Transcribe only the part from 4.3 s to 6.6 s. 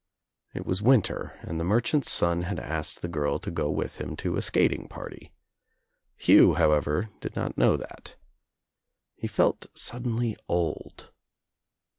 a skating party. Hugh,